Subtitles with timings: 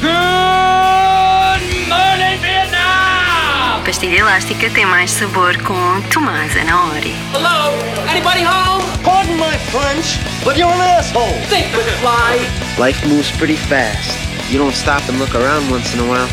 [0.00, 3.84] Good morning, Vietnam!
[3.84, 7.14] Pastilha elástica tem mais sabor com Tomás Anaori.
[7.34, 7.74] Hello?
[8.08, 8.82] Anybody home?
[9.04, 11.34] Pardon my French, but you're an asshole.
[11.50, 12.38] Think would fly.
[12.78, 14.16] Life moves pretty fast.
[14.50, 16.28] You don't stop and look around once in a while,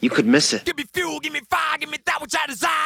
[0.00, 0.64] you could miss it.
[0.64, 2.70] Give me fuel, give me fire, give me that which I desire.
[2.70, 2.85] Ooh.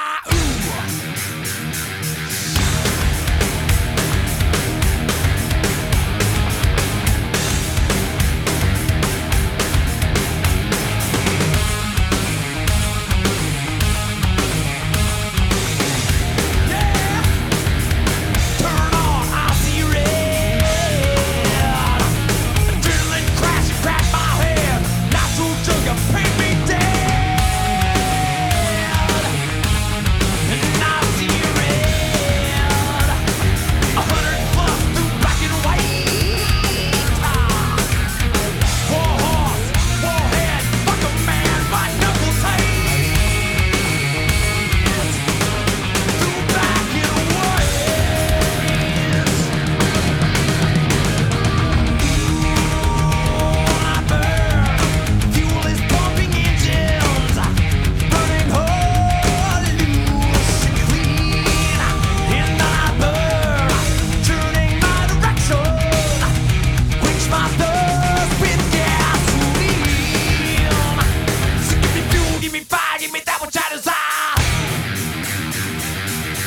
[73.80, 73.94] desire.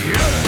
[0.05, 0.42] Yeah.